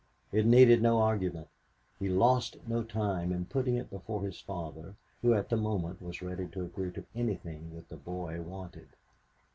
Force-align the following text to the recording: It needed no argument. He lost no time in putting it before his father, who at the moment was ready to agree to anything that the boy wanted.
It 0.31 0.47
needed 0.47 0.81
no 0.81 0.97
argument. 0.99 1.47
He 1.99 2.09
lost 2.09 2.57
no 2.67 2.81
time 2.81 3.31
in 3.31 3.45
putting 3.45 3.75
it 3.75 3.91
before 3.91 4.23
his 4.23 4.39
father, 4.41 4.95
who 5.21 5.35
at 5.35 5.47
the 5.49 5.57
moment 5.57 6.01
was 6.01 6.23
ready 6.23 6.47
to 6.47 6.63
agree 6.63 6.89
to 6.93 7.05
anything 7.13 7.75
that 7.75 7.87
the 7.89 7.97
boy 7.97 8.41
wanted. 8.41 8.87